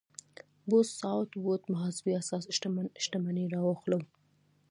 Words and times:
بوث 0.69 0.89
ساوت 1.01 1.29
ووډ 1.35 1.61
محاسبې 1.73 2.11
اساس 2.21 2.43
شتمن 2.55 2.85
شتمني 3.03 3.45
راواخلو. 3.53 3.99